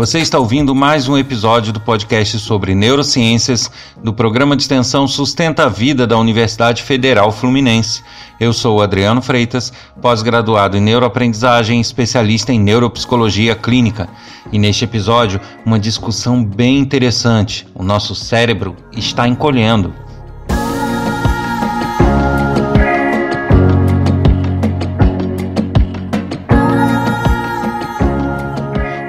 [0.00, 3.70] Você está ouvindo mais um episódio do podcast sobre neurociências
[4.02, 8.02] do programa de extensão Sustenta a Vida da Universidade Federal Fluminense.
[8.40, 9.70] Eu sou Adriano Freitas,
[10.00, 14.08] pós-graduado em neuroaprendizagem e especialista em neuropsicologia clínica.
[14.50, 17.68] E neste episódio, uma discussão bem interessante.
[17.74, 19.92] O nosso cérebro está encolhendo.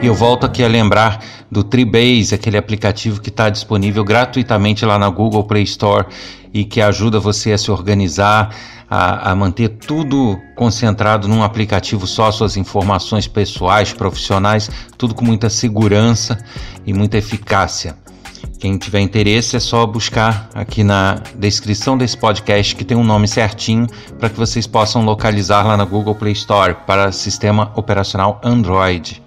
[0.01, 4.97] E eu volto aqui a lembrar do Treebase, aquele aplicativo que está disponível gratuitamente lá
[4.97, 6.05] na Google Play Store
[6.53, 8.55] e que ajuda você a se organizar,
[8.89, 15.49] a, a manter tudo concentrado num aplicativo só, suas informações pessoais, profissionais, tudo com muita
[15.49, 16.37] segurança
[16.85, 17.95] e muita eficácia.
[18.57, 23.27] Quem tiver interesse é só buscar aqui na descrição desse podcast que tem um nome
[23.27, 23.87] certinho
[24.20, 29.21] para que vocês possam localizar lá na Google Play Store para sistema operacional Android.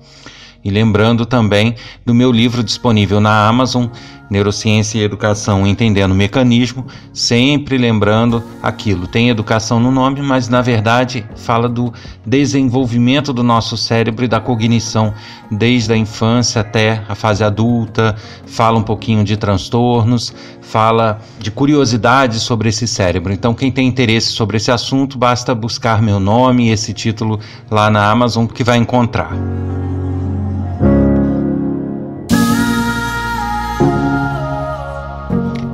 [0.64, 1.74] E lembrando também
[2.06, 3.86] do meu livro disponível na Amazon,
[4.30, 10.62] Neurociência e Educação Entendendo o Mecanismo, sempre lembrando aquilo, tem educação no nome, mas na
[10.62, 11.92] verdade fala do
[12.24, 15.12] desenvolvimento do nosso cérebro e da cognição
[15.50, 22.40] desde a infância até a fase adulta, fala um pouquinho de transtornos, fala de curiosidades
[22.40, 23.32] sobre esse cérebro.
[23.32, 27.38] Então, quem tem interesse sobre esse assunto, basta buscar meu nome e esse título
[27.70, 29.30] lá na Amazon que vai encontrar.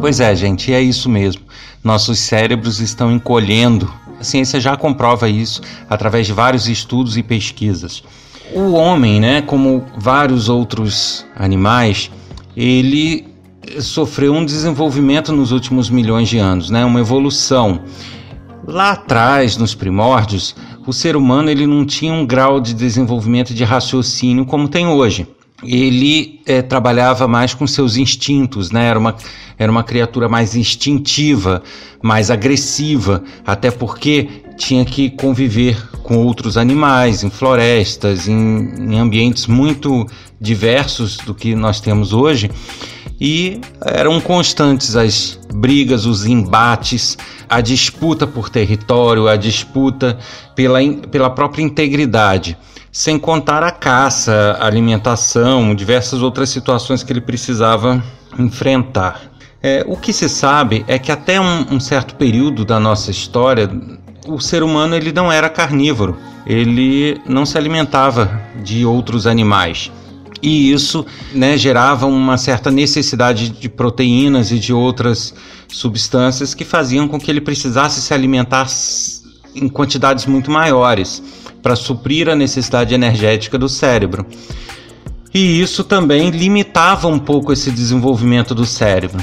[0.01, 1.43] Pois é, gente, é isso mesmo.
[1.85, 3.93] Nossos cérebros estão encolhendo.
[4.19, 8.03] A ciência já comprova isso através de vários estudos e pesquisas.
[8.55, 12.11] O homem, né, como vários outros animais,
[12.57, 13.29] ele
[13.79, 17.83] sofreu um desenvolvimento nos últimos milhões de anos, né, uma evolução.
[18.67, 20.57] Lá atrás, nos primórdios,
[20.87, 25.27] o ser humano ele não tinha um grau de desenvolvimento de raciocínio como tem hoje
[25.63, 28.87] ele é, trabalhava mais com seus instintos, né?
[28.87, 29.17] Era uma,
[29.59, 31.63] era uma criatura mais instintiva,
[32.03, 39.47] mais agressiva, até porque tinha que conviver com outros animais, em florestas, em, em ambientes
[39.47, 40.07] muito
[40.41, 42.51] diversos do que nós temos hoje.
[43.21, 50.19] E eram constantes as brigas, os embates, a disputa por território, a disputa
[50.55, 50.79] pela,
[51.11, 52.57] pela própria integridade
[52.93, 58.03] sem contar a caça, a alimentação, diversas outras situações que ele precisava
[58.39, 59.31] enfrentar.
[59.63, 63.71] É, o que se sabe é que até um, um, certo período da nossa história,
[64.27, 69.93] o ser humano ele não era carnívoro, ele não se alimentava de outros animais.
[70.43, 75.35] E isso né, gerava uma certa necessidade de proteínas e de outras
[75.69, 78.67] substâncias que faziam com que ele precisasse se alimentar
[79.55, 81.23] em quantidades muito maiores
[81.63, 84.27] para suprir a necessidade energética do cérebro.
[85.33, 89.23] E isso também limitava um pouco esse desenvolvimento do cérebro.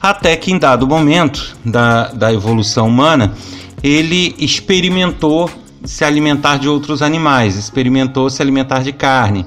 [0.00, 3.34] Até que em dado momento da, da evolução humana,
[3.82, 5.50] ele experimentou
[5.84, 9.46] se alimentar de outros animais, experimentou se alimentar de carne.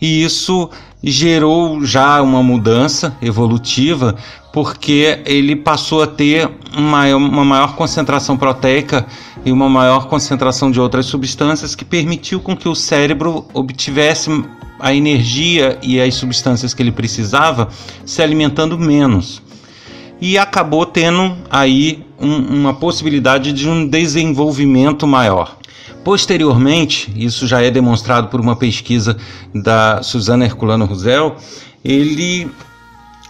[0.00, 0.68] E isso
[1.02, 4.14] gerou já uma mudança evolutiva,
[4.52, 9.06] porque ele passou a ter uma, uma maior concentração proteica
[9.44, 14.30] e uma maior concentração de outras substâncias que permitiu com que o cérebro obtivesse
[14.78, 17.68] a energia e as substâncias que ele precisava
[18.04, 19.42] se alimentando menos.
[20.20, 25.56] E acabou tendo aí um, uma possibilidade de um desenvolvimento maior.
[26.04, 29.16] Posteriormente, isso já é demonstrado por uma pesquisa
[29.54, 31.36] da Susana Herculano Ruzel,
[31.84, 32.50] ele,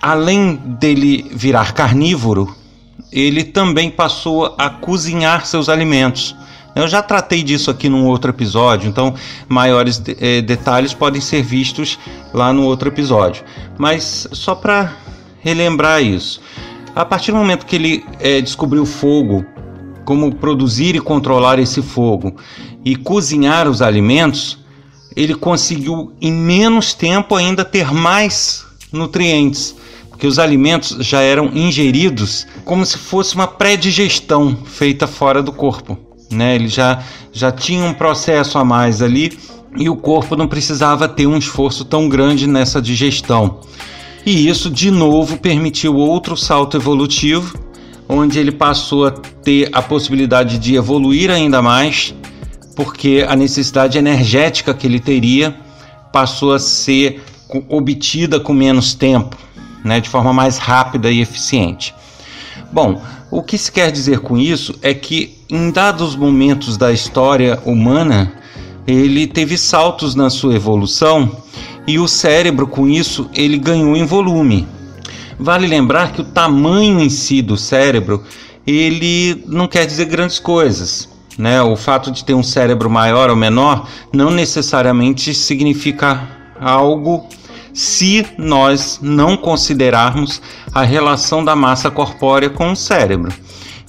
[0.01, 2.55] além dele virar carnívoro,
[3.11, 6.35] ele também passou a cozinhar seus alimentos.
[6.75, 9.15] Eu já tratei disso aqui num outro episódio, então
[9.47, 11.99] maiores eh, detalhes podem ser vistos
[12.33, 13.45] lá no outro episódio.
[13.77, 14.95] Mas só para
[15.41, 16.41] relembrar isso,
[16.97, 19.45] a partir do momento que ele eh, descobriu fogo,
[20.05, 22.37] como produzir e controlar esse fogo
[22.85, 24.59] e cozinhar os alimentos,
[25.15, 29.75] ele conseguiu em menos tempo ainda ter mais nutrientes
[30.23, 35.99] que os alimentos já eram ingeridos como se fosse uma pré-digestão feita fora do corpo.
[36.31, 36.55] Né?
[36.55, 37.03] Ele já,
[37.33, 39.37] já tinha um processo a mais ali
[39.77, 43.59] e o corpo não precisava ter um esforço tão grande nessa digestão.
[44.25, 47.59] E isso, de novo, permitiu outro salto evolutivo,
[48.13, 52.15] onde ele passou a ter a possibilidade de evoluir ainda mais,
[52.77, 55.57] porque a necessidade energética que ele teria
[56.13, 57.23] passou a ser
[57.69, 59.37] obtida com menos tempo,
[59.85, 61.95] né, de forma mais rápida e eficiente.
[62.71, 67.59] Bom, o que se quer dizer com isso é que em dados momentos da história
[67.65, 68.33] humana,
[68.87, 71.31] ele teve saltos na sua evolução
[71.87, 74.67] e o cérebro com isso ele ganhou em volume.
[75.43, 78.23] Vale lembrar que o tamanho em si do cérebro
[78.67, 81.09] ele não quer dizer grandes coisas.
[81.37, 81.61] Né?
[81.63, 86.29] O fato de ter um cérebro maior ou menor não necessariamente significa
[86.61, 87.27] algo
[87.75, 90.43] se nós não considerarmos
[90.75, 93.33] a relação da massa corpórea com o cérebro.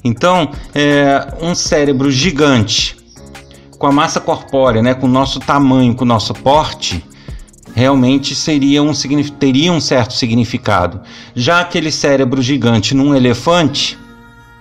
[0.04, 2.98] Então, é, um cérebro gigante,
[3.78, 7.04] com a massa corpórea, né, com o nosso tamanho, com o nosso porte,
[7.74, 8.92] realmente seria um,
[9.40, 11.02] teria um certo significado.
[11.36, 13.98] Já aquele cérebro gigante num elefante,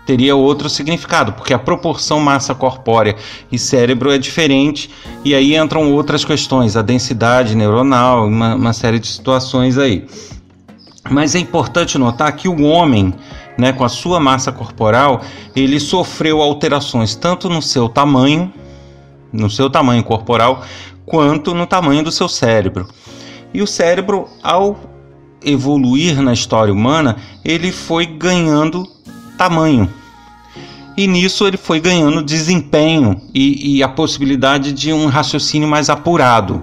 [0.05, 3.15] teria outro significado, porque a proporção massa corpórea
[3.51, 4.91] e cérebro é diferente,
[5.25, 10.07] e aí entram outras questões, a densidade neuronal, uma, uma série de situações aí.
[11.11, 13.15] Mas é importante notar que o homem,
[13.59, 15.21] né, com a sua massa corporal,
[15.55, 18.53] ele sofreu alterações tanto no seu tamanho,
[19.33, 20.63] no seu tamanho corporal,
[21.07, 22.89] quanto no tamanho do seu cérebro.
[23.55, 24.79] E o cérebro, ao
[25.45, 28.87] evoluir na história humana, ele foi ganhando
[29.37, 29.89] tamanho.
[30.97, 36.63] E nisso ele foi ganhando desempenho e, e a possibilidade de um raciocínio mais apurado.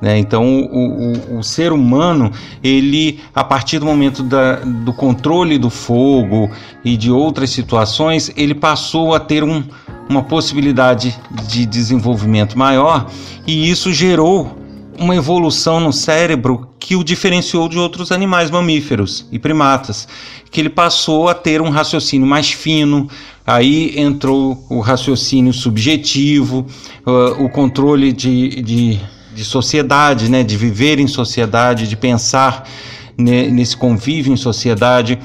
[0.00, 0.18] Né?
[0.18, 2.30] Então, o, o, o, ser humano,
[2.62, 6.50] ele, a partir do momento da, do controle do fogo
[6.84, 9.64] e de outras situações, ele passou a ter um,
[10.08, 11.18] uma possibilidade
[11.48, 13.10] de desenvolvimento maior
[13.46, 14.58] e isso gerou
[14.98, 20.06] uma evolução no cérebro que o diferenciou de outros animais mamíferos e primatas,
[20.50, 23.08] que ele passou a ter um raciocínio mais fino,
[23.46, 26.66] aí entrou o raciocínio subjetivo,
[27.06, 29.00] uh, o controle de, de,
[29.34, 32.68] de, sociedade, né, de viver em sociedade, de pensar
[33.16, 35.18] nesse convívio em sociedade,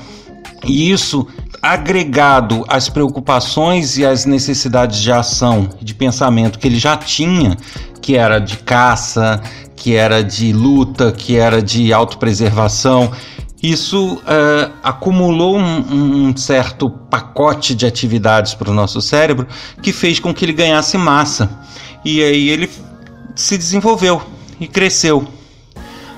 [0.65, 1.27] e isso
[1.61, 7.57] agregado às preocupações e às necessidades de ação, de pensamento que ele já tinha,
[8.01, 9.41] que era de caça,
[9.75, 13.11] que era de luta, que era de autopreservação.
[13.61, 19.47] Isso uh, acumulou um, um, certo pacote de atividades para o nosso cérebro
[19.81, 21.49] que fez com que ele ganhasse massa.
[22.05, 22.69] E aí ele
[23.35, 24.21] se desenvolveu
[24.59, 25.27] e cresceu.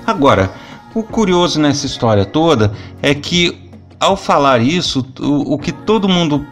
[0.06, 0.52] Agora,
[0.94, 3.61] o curioso nessa história toda é que,
[4.02, 6.44] ao falar isso, o, o que todo mundo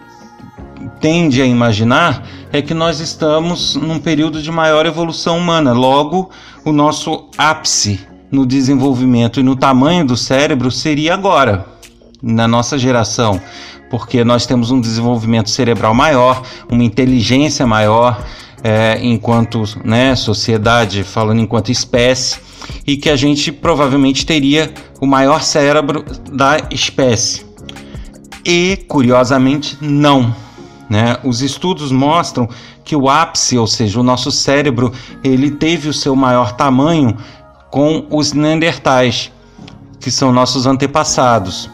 [1.00, 5.72] tende a imaginar é que nós estamos num período de maior evolução humana.
[5.72, 6.30] Logo,
[6.64, 11.66] o nosso ápice no desenvolvimento e no tamanho do cérebro seria agora,
[12.22, 13.40] na nossa geração,
[13.90, 18.24] porque nós temos um desenvolvimento cerebral maior, uma inteligência maior,
[18.62, 22.38] é, enquanto né, sociedade, falando enquanto espécie,
[22.86, 27.44] e que a gente provavelmente teria o maior cérebro da espécie.
[28.44, 30.34] E, curiosamente, não
[30.90, 31.16] né?
[31.22, 32.48] Os estudos mostram
[32.84, 37.16] que o ápice, ou seja, o nosso cérebro, ele teve o seu maior tamanho
[37.70, 39.30] com os neandertais,
[40.00, 41.70] que são nossos antepassados.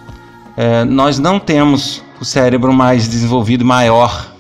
[0.55, 4.35] É, nós não temos o cérebro mais desenvolvido, maior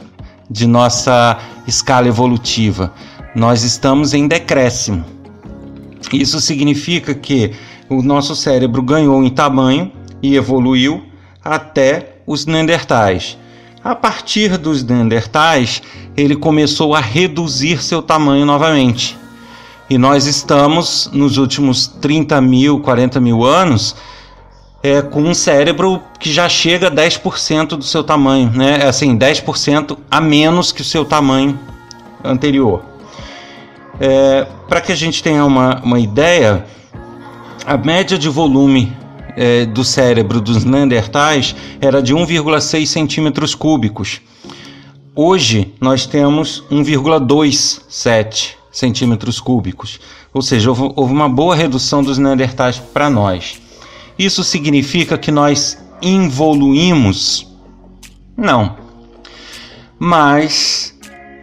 [0.50, 2.92] de nossa escala evolutiva.
[3.34, 5.04] Nós estamos em decréscimo.
[6.12, 7.52] Isso significa que
[7.88, 9.92] o nosso cérebro ganhou em tamanho
[10.22, 11.02] e evoluiu
[11.44, 13.38] até os neandertais.
[13.86, 15.80] A partir dos Neandertais,
[16.16, 19.16] ele começou a reduzir seu tamanho novamente.
[19.88, 23.94] E nós estamos, nos últimos 30 mil, 40 mil anos,
[24.82, 28.84] é, com um cérebro que já chega a 10% do seu tamanho, né?
[28.84, 31.56] Assim, 10% a menos que o seu tamanho
[32.24, 32.82] anterior.
[33.98, 36.66] É, Para que a gente tenha uma, uma ideia,
[37.64, 38.94] a média de volume
[39.36, 44.20] é, do cérebro dos Neandertais era de 1,6 centímetros cúbicos.
[45.14, 49.98] Hoje nós temos 1,27 centímetros cúbicos,
[50.32, 53.60] ou seja, houve, houve uma boa redução dos Neandertais para nós.
[54.18, 57.46] Isso significa que nós evoluímos?
[58.36, 58.76] Não.
[59.98, 60.95] Mas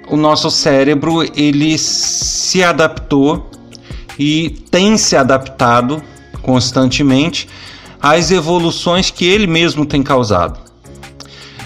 [0.08, 3.50] o nosso cérebro ele se adaptou
[4.18, 6.02] e tem se adaptado
[6.42, 7.48] constantemente
[8.02, 10.63] às evoluções que ele mesmo tem causado.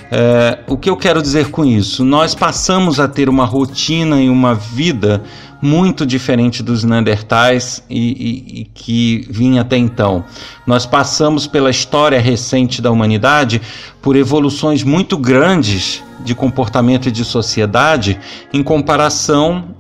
[0.10, 2.04] É, o que eu quero dizer com isso?
[2.04, 5.22] Nós passamos a ter uma rotina e uma vida
[5.62, 10.24] muito diferente dos Neandertais e, e, e, que vinha até então.
[10.66, 13.62] Nós passamos pela história recente da humanidade
[14.02, 18.20] por evoluções muito grandes de comportamento e de sociedade
[18.54, 19.76] em comparação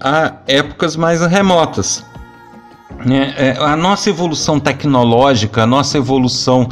[0.00, 2.04] a épocas mais remotas.
[3.04, 3.34] Né?
[3.36, 6.68] É, a nossa evolução tecnológica, a nossa evolução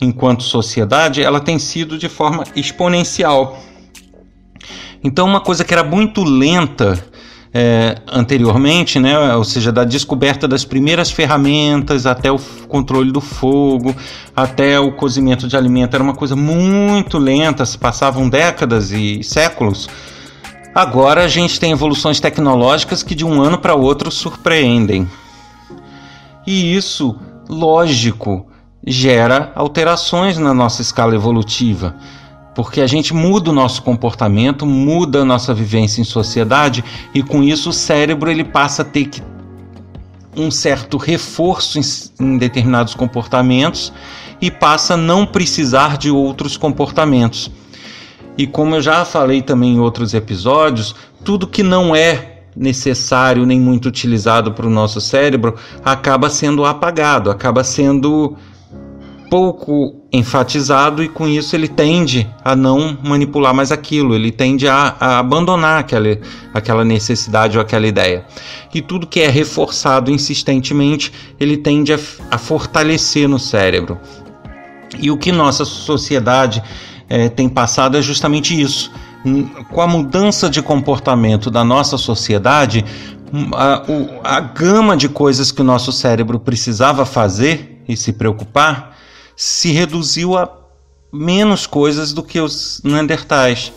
[0.00, 3.58] enquanto sociedade, ela tem sido de forma exponencial.
[5.02, 7.02] Então, uma coisa que era muito lenta
[7.52, 12.38] é, anteriormente, né, ou seja, da descoberta das primeiras ferramentas até o
[12.68, 13.94] controle do fogo,
[14.34, 19.88] até o cozimento de alimento, era uma coisa muito lenta, se passavam décadas e séculos.
[20.74, 25.08] Agora a gente tem evoluções tecnológicas que de um ano para outro surpreendem.
[26.46, 27.16] E isso,
[27.48, 28.46] lógico,
[28.86, 31.94] gera alterações na nossa escala evolutiva,
[32.54, 37.42] porque a gente muda o nosso comportamento, muda a nossa vivência em sociedade e com
[37.42, 39.10] isso o cérebro ele passa a ter
[40.36, 41.82] um certo reforço em,
[42.20, 43.92] em determinados comportamentos
[44.40, 47.50] e passa a não precisar de outros comportamentos.
[48.36, 50.94] E como eu já falei também em outros episódios,
[51.24, 57.30] tudo que não é necessário nem muito utilizado para o nosso cérebro acaba sendo apagado,
[57.30, 58.36] acaba sendo
[59.28, 64.96] pouco enfatizado e com isso ele tende a não manipular mais aquilo, ele tende a,
[64.98, 66.18] a, abandonar aquela,
[66.54, 68.24] aquela necessidade ou aquela ideia.
[68.72, 71.98] E tudo que é reforçado insistentemente, ele tende a,
[72.30, 73.98] a fortalecer no cérebro.
[74.98, 76.62] E o que nossa sociedade
[77.08, 78.90] é, tem passado é justamente isso
[79.70, 82.84] com a mudança de comportamento da nossa sociedade,
[83.54, 83.82] a,
[84.24, 88.96] a gama de coisas que o nosso cérebro precisava fazer e se preocupar
[89.40, 90.50] se reduziu a
[91.12, 93.72] menos coisas do que os Neandertais.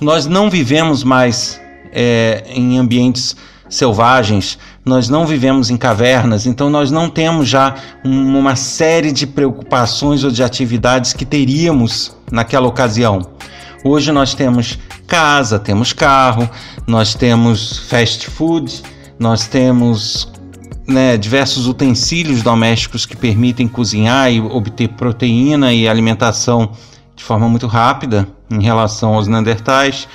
[0.00, 1.60] Nós não vivemos mais
[1.92, 3.36] é, em ambientes
[3.68, 10.24] selvagens, nós não vivemos em cavernas, então nós não temos já uma série de preocupações
[10.24, 13.24] ou de atividades que teríamos naquela ocasião.
[13.84, 16.50] Hoje nós temos casa, temos carro,
[16.84, 18.82] nós temos fast food,
[19.20, 20.28] nós temos
[20.90, 26.72] né, diversos utensílios domésticos que permitem cozinhar e obter proteína e alimentação
[27.14, 30.08] de forma muito rápida em relação aos Neandertais.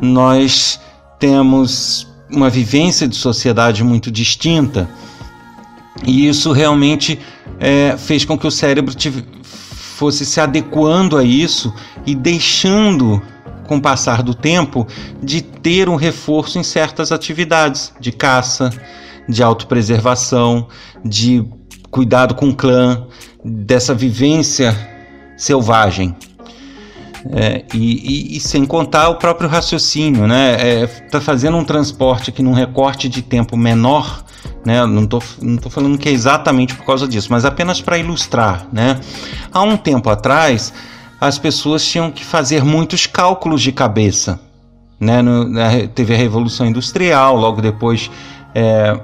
[0.00, 0.78] Nós
[1.18, 4.88] temos uma vivência de sociedade muito distinta
[6.04, 7.18] e isso realmente
[7.58, 8.94] é, fez com que o cérebro
[9.72, 11.72] fosse se adequando a isso
[12.06, 13.20] e deixando,
[13.66, 14.86] com o passar do tempo,
[15.22, 18.70] de ter um reforço em certas atividades de caça,
[19.30, 20.68] de autopreservação,
[21.04, 21.44] de
[21.90, 23.06] cuidado com o clã,
[23.44, 24.76] dessa vivência
[25.36, 26.14] selvagem.
[27.32, 30.56] É, e, e, e, sem contar o próprio raciocínio, né?
[30.58, 34.24] É, tá fazendo um transporte aqui num recorte de tempo menor
[34.64, 34.84] né?
[34.86, 38.66] Não estou não tô falando que é exatamente por causa disso, mas apenas para ilustrar.
[38.72, 39.00] Né?
[39.52, 40.72] Há um tempo atrás,
[41.20, 44.40] as pessoas tinham que fazer muitos cálculos de cabeça.
[44.98, 45.22] Né?
[45.22, 45.48] No,
[45.94, 48.10] teve a Revolução Industrial, logo depois.
[48.54, 48.98] É,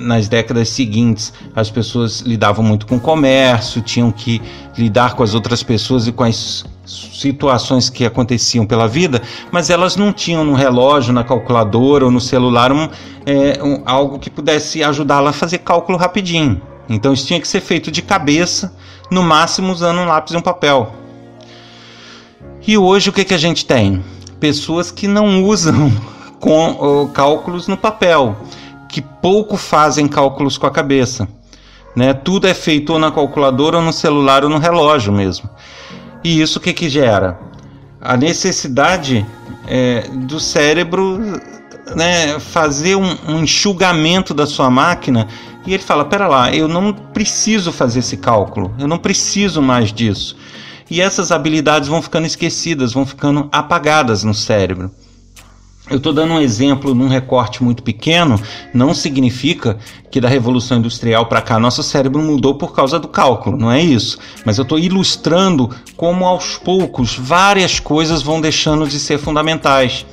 [0.00, 4.40] nas décadas seguintes, as pessoas lidavam muito com o comércio, tinham que
[4.76, 9.96] lidar com as outras pessoas e com as situações que aconteciam pela vida, mas elas
[9.96, 12.88] não tinham no relógio, na calculadora ou no celular um,
[13.24, 16.60] é, um, algo que pudesse ajudá-la a fazer cálculo rapidinho.
[16.88, 18.74] Então isso tinha que ser feito de cabeça,
[19.10, 20.92] no máximo usando um lápis e um papel.
[22.66, 24.02] E hoje o que, que a gente tem?
[24.38, 25.90] Pessoas que não usam
[26.40, 28.36] com, cálculos no papel,
[28.94, 31.26] que pouco fazem cálculos com a cabeça.
[31.96, 32.14] Né?
[32.14, 35.50] Tudo é feito ou na calculadora, ou no celular, ou no relógio mesmo.
[36.22, 37.36] E isso o que, que gera?
[38.00, 39.26] A necessidade
[39.66, 41.18] é, do cérebro
[41.96, 45.26] né, fazer um, um, enxugamento da sua máquina
[45.66, 49.92] e ele fala: pera lá, eu não preciso fazer esse cálculo, eu não preciso mais
[49.92, 50.36] disso.
[50.88, 54.88] E essas habilidades vão ficando esquecidas, vão ficando apagadas no cérebro.
[55.90, 58.40] Eu estou dando um exemplo num recorte muito pequeno,
[58.72, 59.76] não significa
[60.10, 63.82] que da Revolução Industrial para cá nosso cérebro mudou por causa do cálculo, não é
[63.82, 64.18] isso.
[64.46, 70.06] Mas eu estou ilustrando como aos poucos várias coisas vão deixando de ser fundamentais,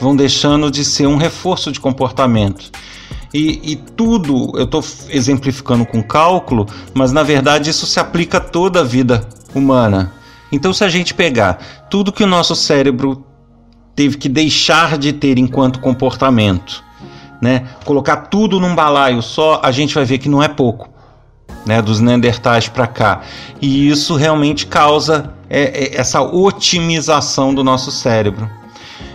[0.00, 2.72] vão deixando de ser um reforço de comportamento.
[3.32, 8.40] E, e tudo eu estou exemplificando com cálculo, mas na verdade isso se aplica a
[8.40, 10.12] toda a vida humana.
[10.50, 13.24] Então, se a gente pegar tudo que o nosso cérebro
[13.94, 16.82] teve que deixar de ter enquanto comportamento,
[17.40, 17.68] né?
[17.84, 20.88] Colocar tudo num balaio só, a gente vai ver que não é pouco,
[21.66, 21.82] né?
[21.82, 23.20] Dos Neandertais para cá,
[23.60, 28.48] e isso realmente causa é, é, essa otimização do nosso cérebro.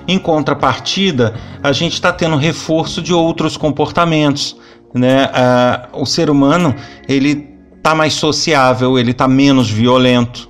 [0.07, 4.55] Em contrapartida, a gente está tendo reforço de outros comportamentos,
[4.93, 5.29] né?
[5.33, 6.73] Ah, o ser humano
[7.09, 10.49] ele está mais sociável, ele está menos violento,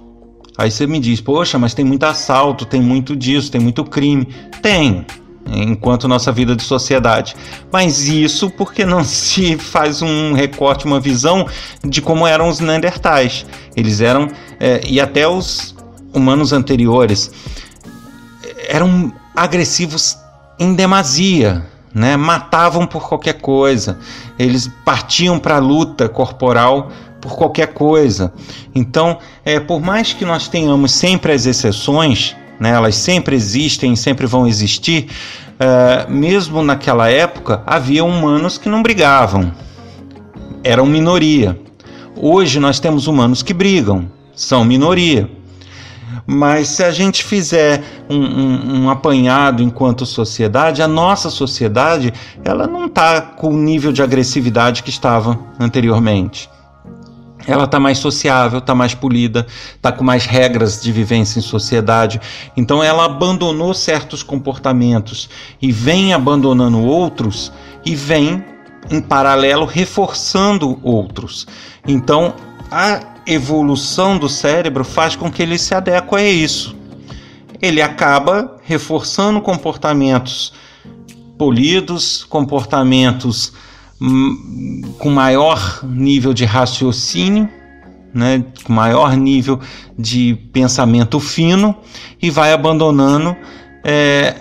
[0.58, 4.28] Aí você me diz, poxa, mas tem muito assalto, tem muito disso, tem muito crime.
[4.62, 5.06] Tem,
[5.46, 7.36] enquanto nossa vida de sociedade.
[7.72, 11.48] Mas isso porque não se faz um recorte, uma visão
[11.84, 13.46] de como eram os Neandertais.
[13.76, 15.76] Eles eram, é, e até os
[16.14, 17.32] humanos anteriores,
[18.68, 20.18] eram agressivos
[20.60, 21.66] em demasia.
[21.96, 23.98] Né, matavam por qualquer coisa,
[24.38, 28.34] eles partiam para a luta corporal por qualquer coisa.
[28.74, 34.26] Então, é, por mais que nós tenhamos sempre as exceções, né, elas sempre existem, sempre
[34.26, 35.08] vão existir,
[35.60, 39.52] uh, mesmo naquela época havia humanos que não brigavam,
[40.64, 41.60] eram minoria.
[42.16, 45.30] Hoje nós temos humanos que brigam, são minoria.
[46.30, 52.68] Mas se a gente fizer um, um, um apanhado enquanto sociedade, a nossa sociedade ela
[52.68, 56.50] não está com o nível de agressividade que estava anteriormente
[57.48, 62.20] ela está mais sociável, está mais polida, está com mais regras de vivência em sociedade.
[62.58, 65.30] Então ela abandonou certos comportamentos
[65.62, 67.52] e vem abandonando outros
[67.86, 68.44] e vem
[68.92, 71.48] em paralelo reforçando outros.
[71.88, 72.34] Então
[72.70, 76.76] a evolução do cérebro faz com que ele se adeque a isso.
[77.62, 80.54] Ele acaba reforçando comportamentos
[81.38, 83.54] polidos, comportamentos
[84.98, 87.50] com maior nível de raciocínio,
[88.14, 89.60] né, com maior nível
[89.98, 91.76] de pensamento fino
[92.22, 93.36] e vai abandonando
[93.84, 94.36] é,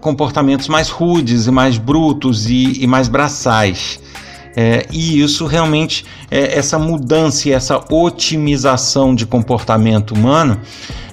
[0.00, 4.00] comportamentos mais rudes e mais brutos e, e mais braçais.
[4.56, 10.60] É, e isso realmente, é, essa mudança e essa otimização de comportamento humano,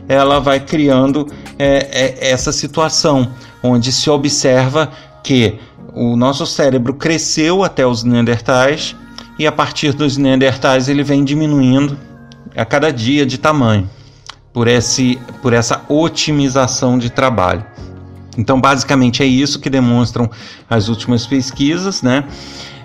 [0.07, 3.31] ela vai criando é, é essa situação
[3.63, 4.91] onde se observa
[5.24, 5.55] que
[5.93, 8.95] o nosso cérebro cresceu até os neandertais
[9.38, 11.98] e a partir dos neandertais ele vem diminuindo
[12.55, 13.89] a cada dia de tamanho
[14.53, 17.65] por, esse, por essa otimização de trabalho.
[18.38, 20.29] Então, basicamente é isso que demonstram
[20.69, 22.24] as últimas pesquisas, né?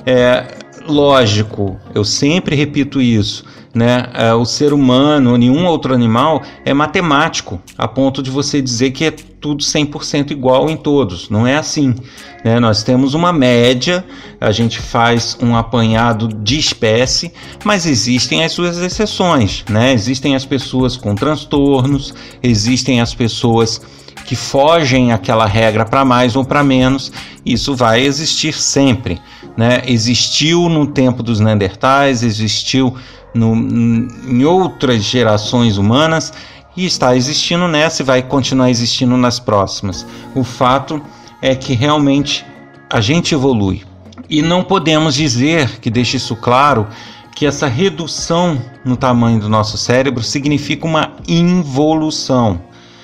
[0.05, 0.47] É,
[0.87, 3.45] lógico, eu sempre repito isso
[3.77, 4.09] né?
[4.15, 9.05] É, o ser humano nenhum outro animal é matemático, a ponto de você dizer que
[9.05, 11.29] é tudo 100% igual em todos.
[11.29, 11.95] Não é assim.
[12.43, 12.59] Né?
[12.59, 14.03] Nós temos uma média,
[14.41, 17.31] a gente faz um apanhado de espécie,
[17.63, 19.63] mas existem as suas exceções.
[19.69, 19.93] Né?
[19.93, 23.83] Existem as pessoas com transtornos, existem as pessoas
[24.27, 27.13] que fogem aquela regra para mais ou para menos,
[27.45, 29.21] isso vai existir sempre.
[29.57, 29.83] Né?
[29.87, 32.95] Existiu no tempo dos Neandertais, existiu
[33.33, 36.33] no, em outras gerações humanas
[36.77, 40.05] e está existindo nessa e vai continuar existindo nas próximas.
[40.35, 41.01] O fato
[41.41, 42.45] é que realmente
[42.91, 43.83] a gente evolui.
[44.29, 46.89] E não podemos dizer, que deixe isso claro,
[47.35, 52.61] que essa redução no tamanho do nosso cérebro significa uma involução.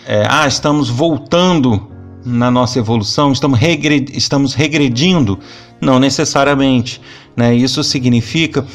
[0.06, 1.88] É, ah, estamos voltando
[2.24, 3.60] na nossa evolução, estamos,
[4.12, 5.38] estamos regredindo?
[5.80, 7.00] Não necessariamente.
[7.36, 7.54] Né?
[7.54, 8.66] Isso significa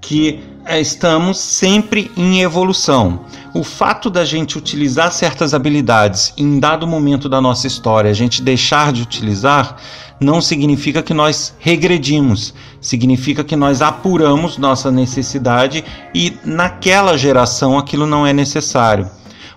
[0.00, 3.20] que é, estamos sempre em evolução.
[3.54, 8.42] O fato da gente utilizar certas habilidades em dado momento da nossa história, a gente
[8.42, 9.76] deixar de utilizar,
[10.20, 15.84] não significa que nós regredimos, significa que nós apuramos nossa necessidade
[16.14, 19.08] e naquela geração aquilo não é necessário.